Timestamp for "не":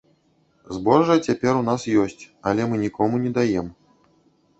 3.27-3.31